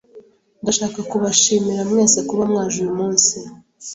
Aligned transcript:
Ndashaka 0.61 0.99
kubashimira 1.09 1.81
mwese 1.89 2.19
kuba 2.29 2.43
mwaje 2.49 2.77
uyu 2.81 2.93
munsi. 2.99 3.35